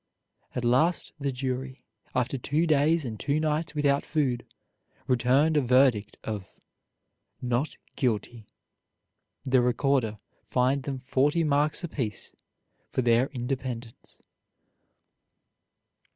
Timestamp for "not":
7.39-7.77